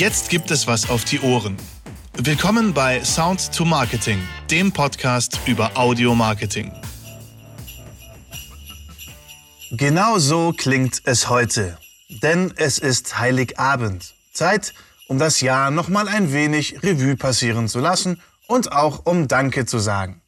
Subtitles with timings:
[0.00, 1.58] Jetzt gibt es was auf die Ohren.
[2.16, 4.18] Willkommen bei Sound to Marketing,
[4.50, 6.72] dem Podcast über Audio Marketing.
[9.72, 11.76] Genau so klingt es heute.
[12.22, 14.14] Denn es ist Heiligabend.
[14.32, 14.72] Zeit,
[15.06, 19.78] um das Jahr nochmal ein wenig Revue passieren zu lassen und auch um Danke zu
[19.78, 20.22] sagen.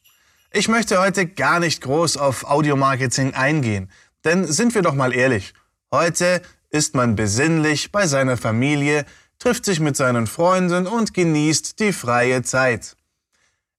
[0.50, 3.90] Ich möchte heute gar nicht groß auf Audiomarketing eingehen,
[4.22, 5.54] denn sind wir doch mal ehrlich,
[5.90, 9.06] heute ist man besinnlich bei seiner Familie,
[9.42, 12.96] trifft sich mit seinen Freunden und genießt die freie Zeit.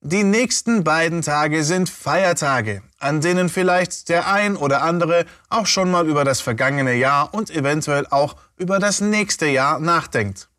[0.02, 5.90] Die nächsten beiden Tage sind Feiertage, an denen vielleicht der ein oder andere auch schon
[5.90, 10.50] mal über das vergangene Jahr und eventuell auch über das nächste Jahr nachdenkt.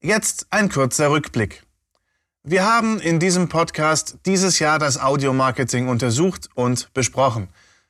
[0.00, 1.64] Jetzt ein kurzer Rückblick.
[2.44, 7.48] Wir haben in diesem Podcast dieses Jahr das Audiomarketing untersucht und besprochen.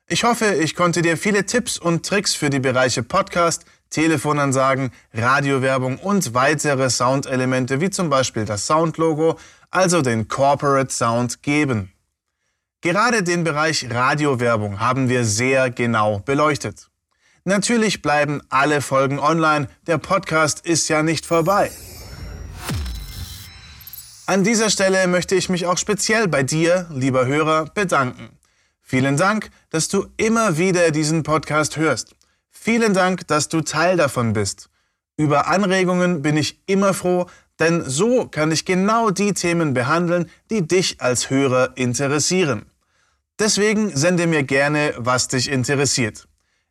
[0.09, 5.99] Ich hoffe, ich konnte dir viele Tipps und Tricks für die Bereiche Podcast, Telefonansagen, Radiowerbung
[5.99, 9.39] und weitere Soundelemente wie zum Beispiel das Soundlogo,
[9.71, 11.93] also den Corporate Sound geben.
[12.81, 16.89] Gerade den Bereich Radiowerbung haben wir sehr genau beleuchtet.
[17.45, 21.71] Natürlich bleiben alle Folgen online, der Podcast ist ja nicht vorbei.
[24.27, 28.31] An dieser Stelle möchte ich mich auch speziell bei dir, lieber Hörer, bedanken.
[28.81, 32.15] Vielen Dank, dass du immer wieder diesen Podcast hörst.
[32.53, 34.69] Vielen Dank, dass du Teil davon bist.
[35.17, 37.27] Über Anregungen bin ich immer froh,
[37.59, 42.67] denn so kann ich genau die Themen behandeln, die dich als Hörer interessieren.
[43.39, 46.29] Deswegen sende mir gerne, was dich interessiert.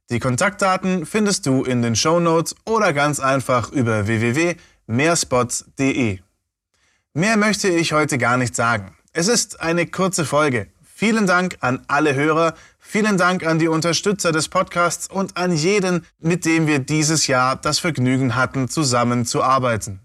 [0.10, 6.20] Die Kontaktdaten findest du in den Show Notes oder ganz einfach über www.mehrspots.de.
[7.14, 8.96] Mehr möchte ich heute gar nicht sagen.
[9.14, 10.68] Es ist eine kurze Folge.
[11.04, 16.06] Vielen Dank an alle Hörer, vielen Dank an die Unterstützer des Podcasts und an jeden,
[16.20, 20.00] mit dem wir dieses Jahr das Vergnügen hatten, zusammen zu arbeiten.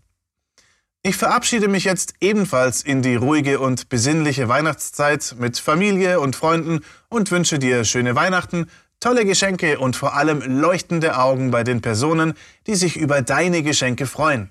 [1.03, 6.81] Ich verabschiede mich jetzt ebenfalls in die ruhige und besinnliche Weihnachtszeit mit Familie und Freunden
[7.11, 12.33] und wünsche dir schöne Weihnachten, tolle Geschenke und vor allem leuchtende Augen bei den Personen,
[12.67, 14.49] die sich über deine Geschenke freuen.